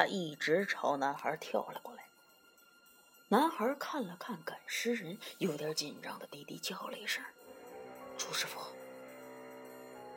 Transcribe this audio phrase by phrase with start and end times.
[0.00, 2.04] 他一直朝男孩跳了过来。
[3.28, 7.22] 男孩看了看赶尸人，有点紧张的低低叫了一声
[8.16, 8.58] ：“朱师傅。”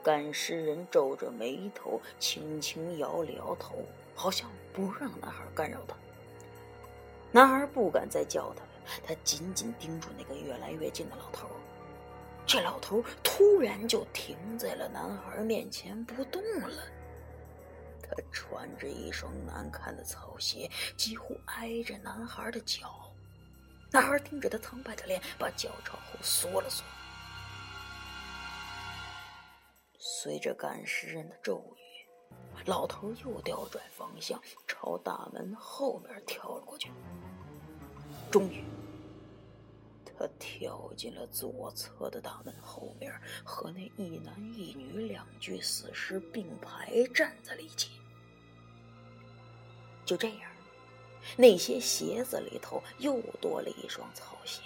[0.02, 3.86] 赶尸人皱着眉头，轻轻摇了摇头，
[4.16, 5.97] 好像不让男孩干扰他。
[7.34, 8.70] 男孩不敢再叫他了，
[9.05, 11.50] 他紧紧盯住那个越来越近的老头。
[12.47, 16.72] 这老头突然就停在了男孩面前不动了。
[18.16, 23.12] 他穿着一双难看的草鞋，几乎挨着男孩的脚。
[23.91, 26.84] 男孩盯着他苍白的脸，把脚朝后缩了缩。
[29.98, 36.91] 随着赶尸人的咒语，老头又调转方向，朝大门后面跳了过去。
[38.31, 38.64] 终于，
[40.05, 43.11] 他跳进了左侧的大门后面，
[43.44, 47.91] 和那一男一女两具死尸并排站在了一起。
[50.06, 50.52] 就这样。
[51.38, 54.62] 那些鞋子里头又多了一双草鞋。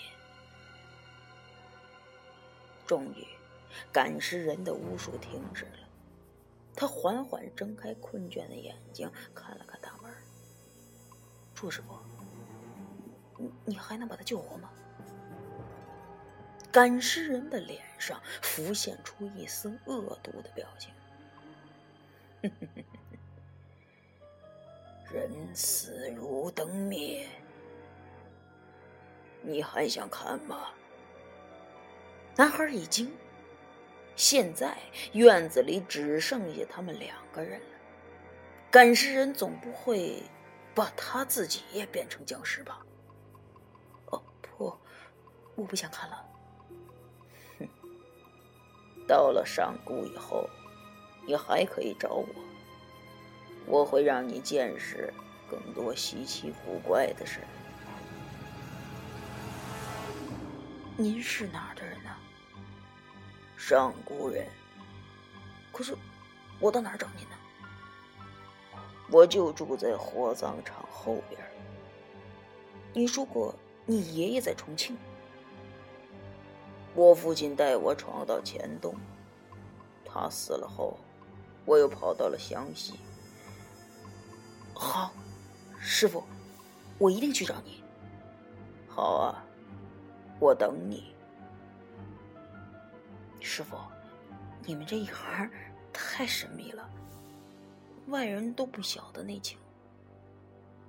[2.86, 3.28] 终于，
[3.92, 5.88] 赶尸人的巫术停止了。
[6.76, 10.12] 他缓缓睁开困倦的眼睛，看了看大门。
[11.54, 12.00] 朱师傅，
[13.38, 14.70] 你你还能把他救活吗？
[16.72, 20.94] 赶尸人的脸上浮现出一丝恶毒的表情。
[25.18, 27.28] 人死如灯灭，
[29.42, 30.70] 你还想看吗？
[32.36, 33.12] 男孩一惊，
[34.16, 34.78] 现在
[35.14, 37.66] 院子里只剩下他们两个人了。
[38.70, 40.22] 赶尸人总不会
[40.76, 42.86] 把他自己也变成僵尸吧？
[44.12, 44.72] 哦不，
[45.56, 46.26] 我不想看了。
[47.58, 47.68] 哼，
[49.08, 50.48] 到了上古以后，
[51.26, 52.28] 你还可以找我。
[53.68, 55.14] 我会让你见识
[55.50, 57.42] 更多稀奇古怪的事。
[60.96, 62.10] 您是哪儿的人呢？
[63.58, 64.48] 上古人。
[65.72, 65.96] 可是，
[66.60, 67.36] 我到哪儿找您呢？
[69.12, 71.40] 我就住在火葬场后边。
[72.94, 73.54] 你说过
[73.86, 74.98] 你爷爷在重庆。
[76.96, 78.96] 我父亲带我闯到黔东，
[80.04, 80.98] 他死了后，
[81.64, 82.94] 我又跑到了湘西。
[84.78, 85.12] 好，
[85.80, 86.24] 师傅，
[87.00, 87.84] 我一定去找你。
[88.88, 89.44] 好啊，
[90.40, 91.16] 我等你。
[93.40, 93.76] 师傅，
[94.66, 95.50] 你们这一行
[95.92, 96.88] 太神秘了，
[98.08, 99.58] 外人都不晓得内情。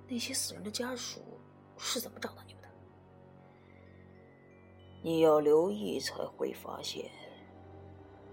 [0.07, 1.21] 那些死人的家属
[1.77, 2.69] 是怎么找到你们的？
[5.01, 7.09] 你要留意才会发现，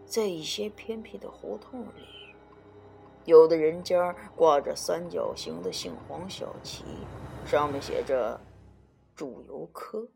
[0.04, 2.34] 在一些偏僻的胡同里。
[3.26, 6.84] 有的人家挂着三角形的杏黄小旗，
[7.44, 8.40] 上面写着
[9.16, 10.08] “祝由科”，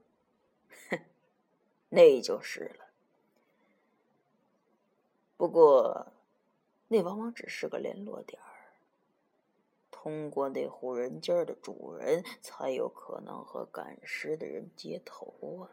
[0.89, 1.01] 哼，
[1.89, 2.87] 那就是了。
[5.37, 6.13] 不过，
[6.87, 8.47] 那往往只是个联络点儿。
[9.91, 15.69] 通过那户人家的主人，才有可能和赶尸的人接头啊。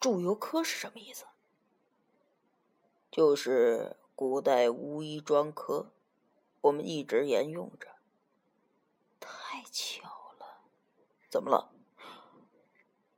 [0.00, 1.26] 祝由科是什么意思？
[3.16, 5.90] 就是古代巫医专科，
[6.60, 7.88] 我们一直沿用着。
[9.18, 10.02] 太巧
[10.38, 10.60] 了，
[11.30, 11.72] 怎么了？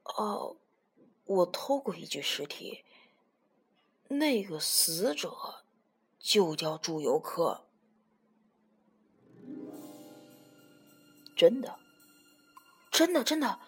[0.04, 0.56] 哦，
[1.24, 2.84] 我偷过一具尸体，
[4.06, 5.64] 那个死者
[6.20, 7.64] 就叫祝由客。
[11.34, 11.76] 真的，
[12.92, 13.58] 真的，真的，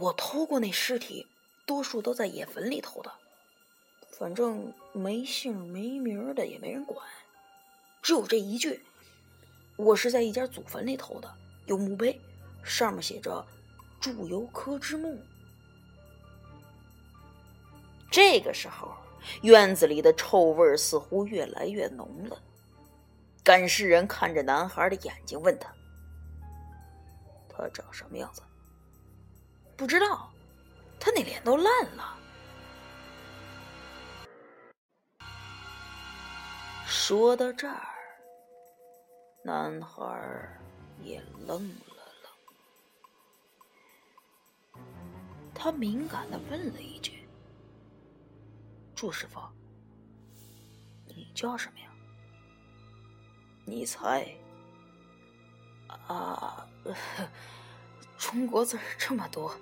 [0.00, 1.26] 我偷过那尸体，
[1.66, 3.12] 多数都在野坟里偷的。
[4.18, 7.06] 反正没姓没名的也没人管，
[8.00, 8.82] 只有这一句。
[9.76, 11.30] 我是在一家祖坟里偷的，
[11.66, 12.18] 有墓碑，
[12.64, 13.46] 上面写着
[14.00, 15.22] “祝由科之墓”。
[18.10, 18.96] 这个时候，
[19.42, 22.40] 院子里的臭味似乎越来越浓了。
[23.44, 25.70] 赶尸人看着男孩的眼睛，问他
[27.50, 28.40] ：“他长什么样子？”
[29.76, 30.32] 不知道，
[30.98, 32.18] 他那脸都烂了。
[37.08, 37.86] 说到这儿，
[39.44, 40.58] 男孩
[41.04, 42.02] 也愣了
[44.74, 44.82] 愣，
[45.54, 47.28] 他敏感的问了一句
[48.92, 49.40] ：“祝师傅，
[51.06, 51.88] 你叫什么呀？”
[53.64, 54.26] 你猜？
[56.08, 56.68] 啊，
[58.18, 59.54] 中国字这么多，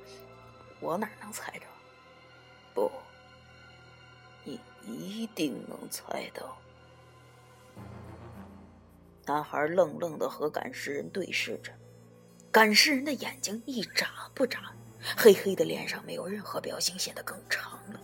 [0.80, 1.66] 我哪能猜着？
[2.72, 2.90] 不，
[4.44, 6.56] 你一定能猜到。
[9.26, 11.72] 男孩愣愣的和赶尸人对视着，
[12.52, 14.72] 赶尸人的眼睛一眨不眨，
[15.16, 18.00] 黑黑的脸上没有任何表情，显得更长了。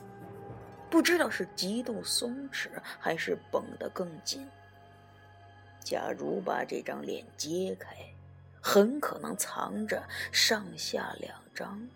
[0.91, 4.49] 不知道是极度松弛，还是绷得更紧。
[5.85, 7.95] 假如把这张脸揭开，
[8.61, 10.03] 很可能藏着
[10.33, 11.87] 上下两张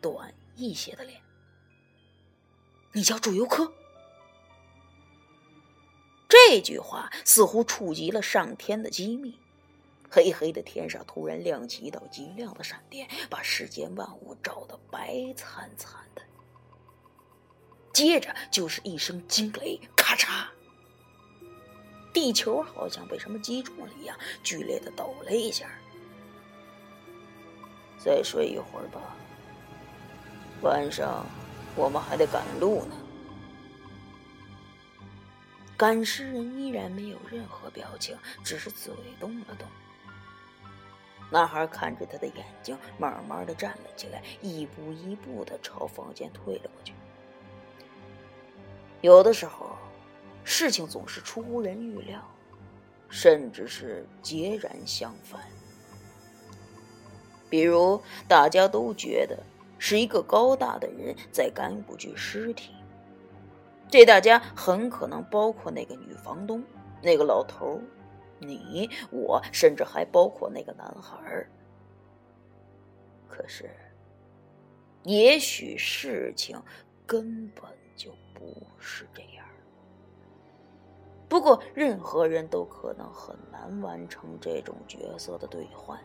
[0.00, 1.20] 短一些的脸。
[2.92, 3.72] 你叫祝由科？
[6.46, 9.38] 这句话似乎触及了上天的机密。
[10.10, 16.22] 黑黑的天上突然亮起一道极亮的闪电，把世间万物照得白惨惨的。
[17.92, 20.46] 接着就是一声惊雷，咔嚓！
[22.12, 25.68] 地球好像被什么击中了一样，剧烈的抖了一下。
[27.98, 29.16] 再睡一会儿吧，
[30.62, 31.24] 晚上
[31.74, 32.96] 我们还得赶路呢。
[35.76, 39.66] 赶尸人依然没有任何表情，只是嘴动了动。
[41.30, 46.92] 男孩看着他的眼睛，慢慢的站了起来，一步一步的朝房间退了过去。
[49.00, 49.76] 有的时候，
[50.44, 52.22] 事情总是出乎人预料，
[53.08, 55.40] 甚至是截然相反。
[57.50, 59.42] 比如，大家都觉得
[59.78, 62.70] 是一个高大的人在赶五具尸体。
[63.94, 66.64] 这大家很可能包括那个女房东、
[67.00, 67.80] 那个老头
[68.40, 71.46] 你我，甚至还包括那个男孩
[73.28, 73.70] 可是，
[75.04, 76.60] 也许事情
[77.06, 77.62] 根本
[77.94, 79.46] 就不是这样。
[81.28, 85.96] 不过，任何人都可能很难完成这种角色的兑换。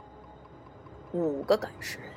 [1.11, 2.11] 五个赶尸人。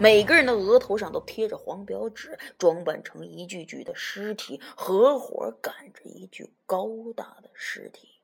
[0.00, 8.20] 每个人的额头上都贴着黄表纸，装扮成一具具的尸体，合伙赶着一具高大的尸体。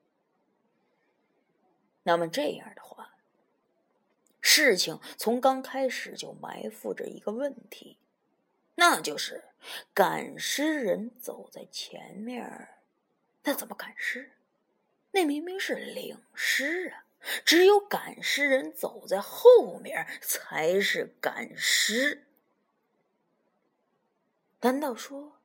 [2.04, 3.16] 那么这样的话，
[4.40, 7.98] 事情从刚开始就埋伏着一个问题，
[8.76, 9.42] 那就是
[9.92, 12.68] 赶尸人走在前面，
[13.42, 14.30] 那怎么赶尸？
[15.10, 17.03] 那明明是领尸啊！
[17.44, 22.26] 只有赶尸人走在后面才是赶尸。
[24.60, 25.38] 难道说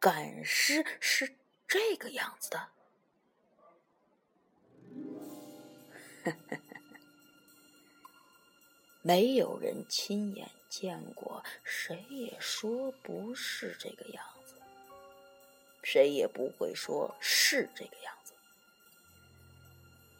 [0.00, 1.34] 赶尸是
[1.68, 2.68] 这个样子的？
[9.02, 14.54] 没有人亲眼见过，谁也说不是这个样子，
[15.82, 18.23] 谁也不会说是这个样子。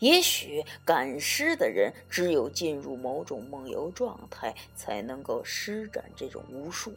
[0.01, 6.93] 也许赶尸的人只有进入某种梦游状态，才能够施展这种巫术，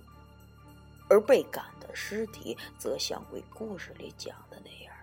[1.09, 4.93] 而被赶的尸体则像鬼故事里讲的那样，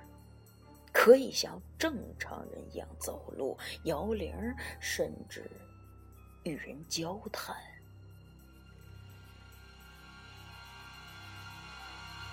[0.92, 4.34] 可以像正常人一样走路、摇铃，
[4.80, 5.50] 甚至
[6.42, 7.56] 与人交谈。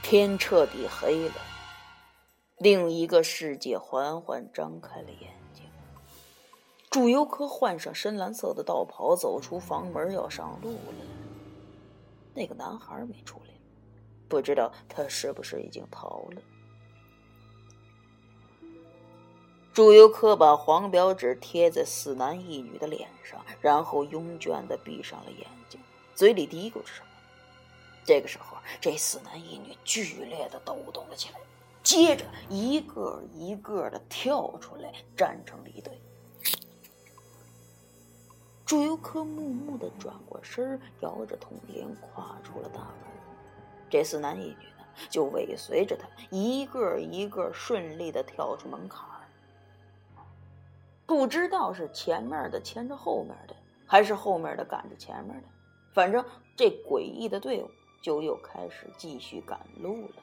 [0.01, 1.35] 天彻底黑了，
[2.57, 5.40] 另一个世界缓缓张开了眼。
[6.91, 11.05] 祝由科换上深蓝色的道袍，走出房门，要上路了。
[12.33, 13.53] 那个男孩没出来，
[14.27, 16.41] 不知道他是不是已经逃了。
[19.71, 25.79] 祝由科把黄表纸贴在四男一女的脸上，然后拥倦的闭上了眼睛，
[26.13, 27.07] 嘴里嘀咕着什么。
[28.03, 31.39] 这个时候，这四男一女剧烈的抖动了起来，
[31.83, 35.97] 接着一个一个的跳出来，站成了一队。
[38.71, 42.93] 祝由科木木的转过身，摇着铜铃，跨出了大门。
[43.89, 49.05] 这四男一女呢，就尾随着他，一个一个顺利的跳出门槛
[51.05, 53.53] 不知道是前面的牵着后面的，
[53.85, 55.47] 还是后面的赶着前面的，
[55.93, 56.23] 反正
[56.55, 57.69] 这诡异的队伍
[58.01, 60.15] 就又开始继续赶路了。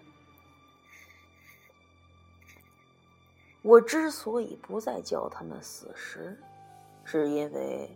[3.61, 6.41] 我之所以不再叫他们死尸，
[7.05, 7.95] 是因为。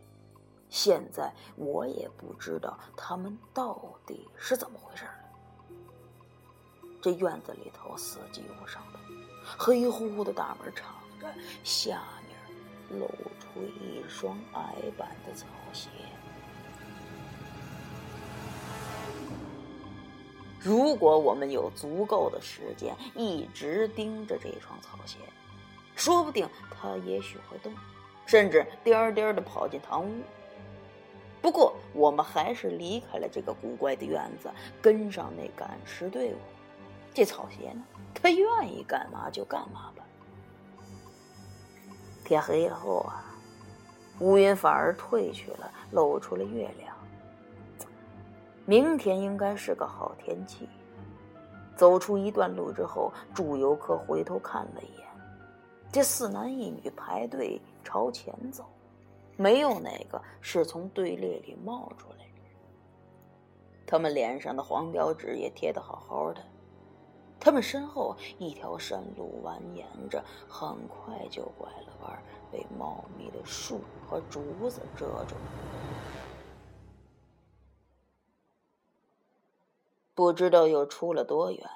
[0.73, 5.11] 现在我也不知道他们到底是怎么回事了。
[7.03, 8.99] 这院子里头死寂无声的，
[9.59, 11.29] 黑乎乎的大门敞着，
[11.63, 13.07] 下面露
[13.39, 15.91] 出一双矮板的草鞋。
[20.59, 25.19] 如果我们有足够的时间一直盯着这双草鞋，
[25.97, 27.75] 说不定它也许会动，
[28.25, 30.23] 甚至颠颠的跑进堂屋。
[31.43, 34.49] 不过，我们还是离开了这个古怪的院子，
[34.81, 36.37] 跟上那赶尸队伍。
[37.13, 37.83] 这草鞋呢？
[38.15, 40.05] 他愿意干嘛就干嘛吧。
[42.25, 43.25] 天黑了后啊，
[44.21, 46.97] 乌云反而退去了，露出了月亮。
[48.65, 50.69] 明天应该是个好天气。
[51.75, 55.07] 走出一段路之后，祝游客回头看了一眼，
[55.91, 58.65] 这四男一女排队朝前走，
[59.37, 62.53] 没有哪个是从队列里冒出来的人。
[63.87, 66.45] 他们脸上的黄标纸也贴得好好的。
[67.41, 72.23] 他们身后一条山路蜿蜒着，很快就拐了弯，
[72.53, 75.35] 被茂密的树和竹子遮住。
[80.15, 81.69] 不知道又出了多远，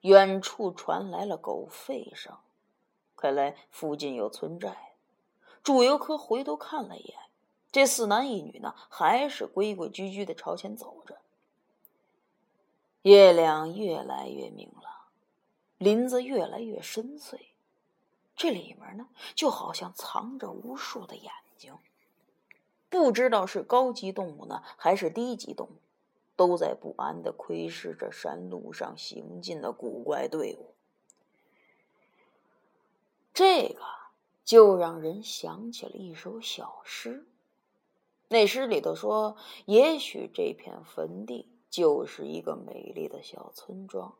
[0.00, 2.34] 远处传来了狗吠声，
[3.14, 4.89] 看来附近有村寨。
[5.62, 7.18] 祝由科回头看了一眼，
[7.70, 11.18] 这四男一女呢，还是规规矩矩的朝前走着。
[13.02, 15.06] 月亮越来越明了，
[15.78, 17.38] 林子越来越深邃，
[18.36, 21.78] 这里面呢，就好像藏着无数的眼睛。
[22.88, 25.76] 不知道是高级动物呢，还是低级动物，
[26.36, 30.74] 都在不安的窥视着山路上行进的古怪队伍。
[33.32, 33.82] 这个
[34.50, 37.24] 就让人想起了一首小诗，
[38.26, 44.12] 那诗里头说：“也许这片坟地。”就是一个美丽的小村庄，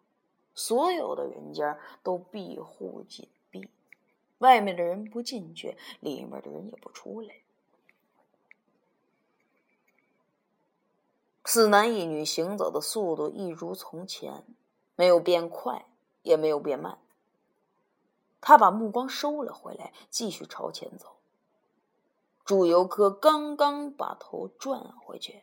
[0.55, 3.69] 所有的人家都闭户紧闭，
[4.39, 7.35] 外面的人不进去，里面的人也不出来。
[11.45, 14.45] 四男一女行走的速度一如从前，
[14.95, 15.87] 没有变快，
[16.23, 17.01] 也没有变慢。
[18.41, 21.17] 他把目光收了回来，继续朝前走。
[22.45, 25.43] 祝由科刚刚把头转回去。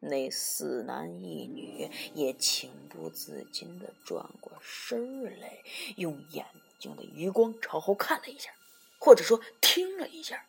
[0.00, 5.58] 那四男一女也情不自禁的转过身来，
[5.96, 6.46] 用眼
[6.78, 8.52] 睛的余光朝后看了一下，
[9.00, 10.46] 或者说听了一下。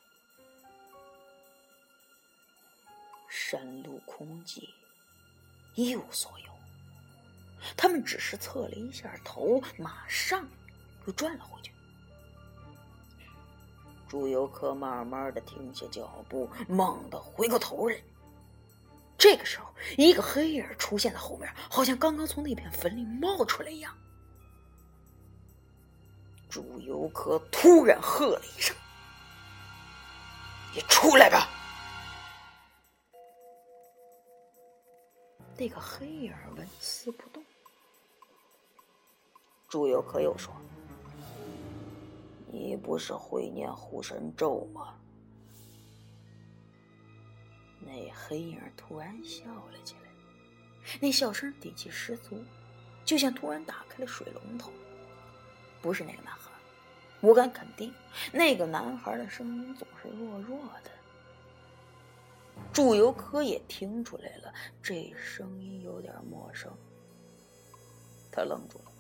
[3.28, 4.70] 山路空寂，
[5.74, 6.59] 一无所有。
[7.76, 10.48] 他们只是侧了一下头，马上
[11.06, 11.72] 又转了回去。
[14.08, 17.96] 朱游客慢慢的停下脚步，猛地回过头来。
[19.18, 23.96] 这个时候，一个黑影出现在后面，好像刚刚从那片坟里冒出来一样。
[26.50, 28.76] 朱由科突然喝了一声
[30.74, 31.48] ：“你出来吧！”
[35.56, 37.44] 那个黑影纹丝不动。
[39.70, 40.52] 朱由科又说
[42.52, 44.96] ：“你不是会念护身咒吗？”
[47.80, 50.10] 那黑影突然笑了起来，
[51.00, 52.44] 那笑声底气十足，
[53.06, 54.72] 就像突然打开了水龙头。
[55.82, 56.52] 不是那个男孩，
[57.22, 57.94] 我敢肯定，
[58.34, 60.90] 那个男孩的声音总是弱弱的。
[62.74, 66.76] 祝由科也听出来了，这声音有点陌生。
[68.32, 68.92] 他愣住了。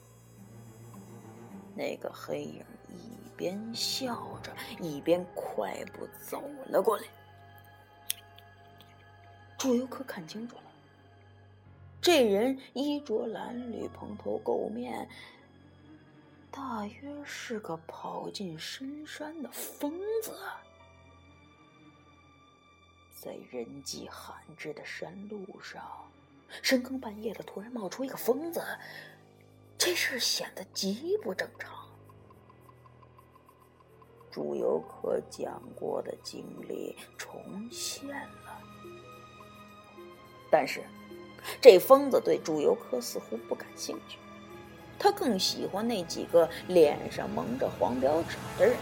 [1.76, 7.04] 那个黑影一边笑着，一边快步走了过来。
[9.58, 10.64] 朱由科看清楚了，
[12.02, 15.10] 这人衣着褴褛、蓬头垢面，
[16.50, 20.34] 大约是个跑进深山的疯子。
[23.14, 26.10] 在人迹罕至的山路上，
[26.62, 28.64] 深更半夜的突然冒出一个疯子，
[29.80, 31.74] 这事显得极不正常。
[34.30, 38.62] 朱由科讲过的经历重现了。
[40.52, 40.84] 但是，
[41.62, 44.20] 这疯子对朱由科似乎不感兴趣，
[45.00, 48.76] 他更喜欢那几个脸上蒙着黄标纸的人。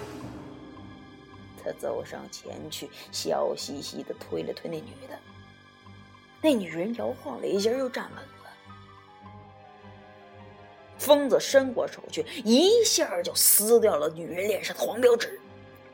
[1.63, 5.19] 他走上前去，笑嘻嘻的推了推那女的。
[6.41, 8.36] 那女人摇晃了一下，又站稳了。
[11.07, 15.39] 疯子伸过手去，一下就撕掉了女人脸上的黄标纸。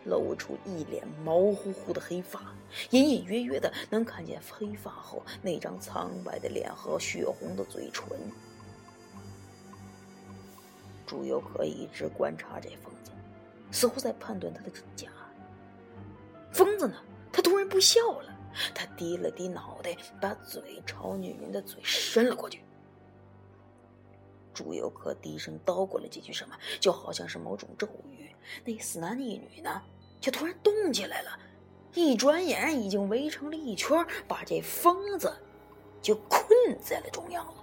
[0.05, 2.41] 露出一脸毛乎乎的黑发，
[2.89, 8.07] 隐隐约约的能看见黑发后那张苍白的脸和血红的嘴唇。
[11.05, 13.11] 朱由可一直观察这疯子，
[13.69, 15.09] 似乎在判断他的真假。
[16.51, 16.95] 疯子呢？
[17.31, 18.35] 他突然不笑了，
[18.73, 22.63] 他低了低脑袋，把嘴朝女人的嘴伸了过去。
[24.53, 28.29] 朱游客低声叨咕了几句什么，就好像是某种咒语。
[28.63, 29.81] 那四男一女呢，
[30.21, 31.39] 就突然动起来了，
[31.93, 35.33] 一转眼已经围成了一圈，把这疯子
[36.01, 36.47] 就困
[36.81, 37.53] 在了中央了。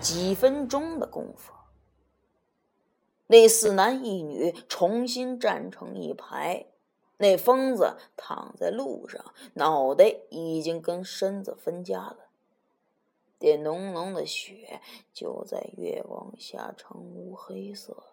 [0.00, 1.52] 几分钟的功夫，
[3.26, 6.64] 那四男一女重新站成一排，
[7.18, 9.22] 那疯子躺在路上，
[9.54, 12.29] 脑袋已经跟身子分家了。
[13.40, 14.80] 这浓浓的血
[15.14, 18.04] 就在月光下呈乌黑色。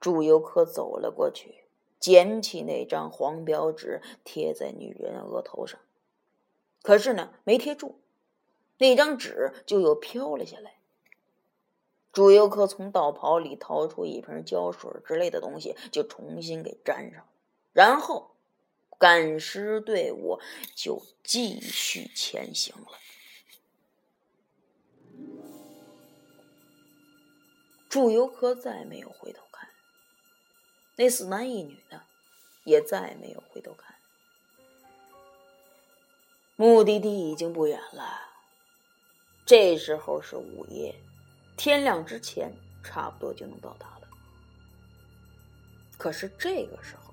[0.00, 1.64] 祝由科走了过去，
[1.98, 5.80] 捡起那张黄标纸，贴在女人额头上。
[6.82, 8.00] 可是呢，没贴住，
[8.78, 10.74] 那张纸就又飘了下来。
[12.12, 17.24] 朱由科从道袍里掏出一瓶胶水之类的东西，就重新给粘上，
[17.72, 18.32] 然后
[18.98, 20.40] 赶尸队伍
[20.74, 22.98] 就继续前行了。
[27.88, 29.68] 祝由科再没有回头看，
[30.96, 32.02] 那四男一女呢，
[32.64, 33.94] 也再没有回头看。
[36.56, 38.30] 目的地已经不远了，
[39.44, 40.94] 这时候是午夜。
[41.56, 44.08] 天亮之前，差不多就能到达了。
[45.96, 47.03] 可是这个时候，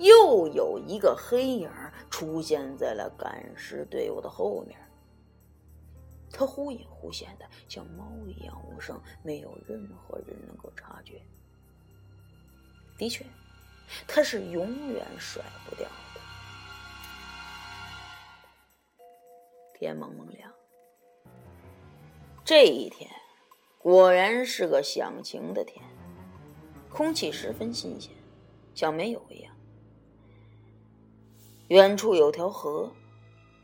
[0.00, 1.70] 又有一个黑影
[2.10, 4.80] 出现在了赶尸队伍的后面。
[6.32, 11.20] 他忽隐忽现的，像猫一样无声，没有任何人能够察觉。
[12.96, 13.26] 的确，
[14.06, 16.20] 他是永远甩不掉的。
[19.74, 20.52] 天蒙蒙亮。
[22.44, 23.10] 这一天，
[23.78, 25.84] 果然是个响晴的天，
[26.88, 28.12] 空气十分新鲜，
[28.74, 29.54] 像没有一样。
[31.70, 32.90] 远处有条河，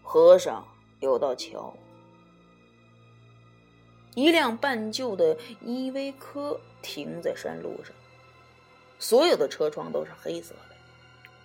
[0.01, 0.65] 河上
[1.01, 1.75] 有道桥，
[4.15, 7.93] 一辆半旧的依维柯停在山路上，
[9.01, 10.77] 所有的车窗都是黑色的，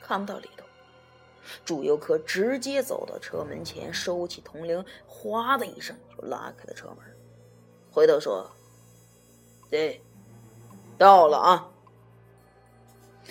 [0.02, 0.64] 看不到里头。
[1.66, 6.98] 祝由科直接走到车门前，收起铜铃，哗的一声就拉开了车门。
[7.92, 8.48] 回头说
[9.68, 10.00] ：“对，
[10.96, 11.68] 到了啊！”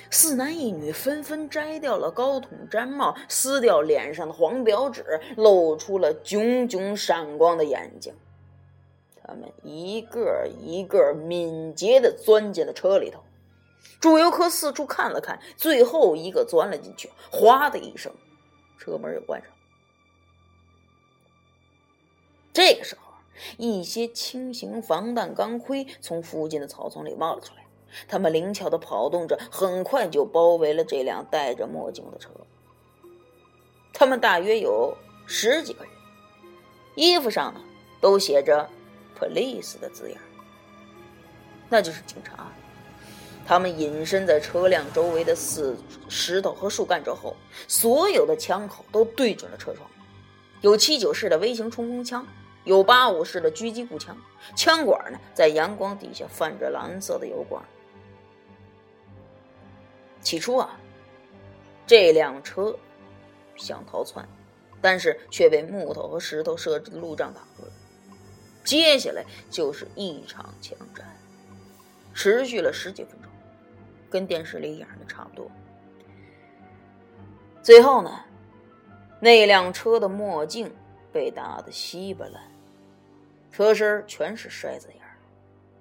[0.09, 8.15] 四男一女纷纷摘掉了高筒毡帽，撕掉脸上的黄表纸，露出了炯炯闪光的眼睛。
[9.23, 13.23] 他们一个一个敏捷的钻进了车里头。
[14.01, 18.13] 朱由科四处看了看，最后一个钻了进去，哗的一声，
[18.79, 19.51] 车门又关上。
[22.53, 23.03] 这个时候。
[23.57, 27.65] 一些轻型防弹钢盔从附近的草丛里冒了出来，
[28.09, 32.31] 他们灵巧的跑动着，很快就包围了这辆戴着墨镜的车。
[33.93, 35.93] 他们大约有十几个人，
[36.95, 37.61] 衣服上呢
[38.01, 38.69] 都写着
[39.19, 40.19] “police” 的字样，
[41.69, 42.51] 那就是警察。
[43.47, 45.77] 他们隐身在车辆周围的四
[46.09, 47.35] 石头和树干之后，
[47.67, 49.91] 所有的枪口都对准了车窗，
[50.61, 52.27] 有七九式的微型冲锋枪。
[52.65, 54.15] 有八五式的狙击步枪，
[54.55, 57.65] 枪管呢在阳光底下泛着蓝色的油光。
[60.21, 60.79] 起初啊，
[61.87, 62.77] 这辆车
[63.57, 64.29] 想逃窜，
[64.81, 67.73] 但是却被木头和石头设置的路障挡住了。
[68.65, 71.07] 接下来就是一场枪战，
[72.15, 73.31] 持续了十几分钟，
[74.11, 75.51] 跟电视里演的差不多。
[77.63, 78.21] 最后呢，
[79.21, 80.71] 那辆车的墨镜
[81.13, 82.43] 被打得稀巴烂。
[83.51, 85.03] 车身全是筛子眼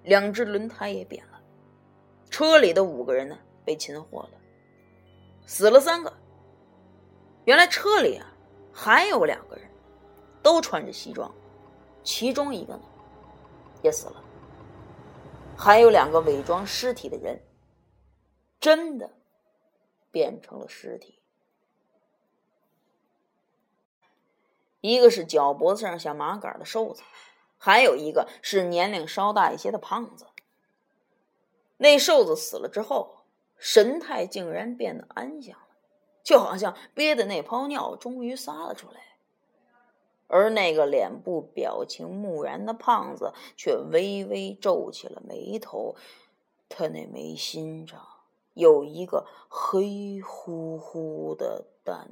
[0.04, 1.40] 两只轮胎也扁了。
[2.30, 3.38] 车里的五个人呢，
[3.70, 4.32] 被擒获了，
[5.46, 6.12] 死了三个。
[7.46, 8.26] 原来车里啊，
[8.74, 9.70] 还有两个人，
[10.42, 11.32] 都穿着西装，
[12.04, 12.82] 其中一个呢，
[13.84, 14.24] 也死了。
[15.56, 17.40] 还有两个伪装尸体的人，
[18.60, 19.14] 真的
[20.10, 21.20] 变成了尸体。
[24.82, 27.04] 一个是脚脖子上像麻杆的瘦子。
[27.60, 30.26] 还有一个是年龄稍大一些的胖子。
[31.78, 33.19] 那瘦子死了之后，
[33.60, 35.76] 神态竟然变得安详了，
[36.24, 39.02] 就好像憋的那泡尿终于撒了出来。
[40.28, 45.96] 而那个脸部表情木然的胖子却微微皱起了眉头，
[46.70, 48.00] 他那眉心上
[48.54, 52.12] 有一个黑乎乎的蛋。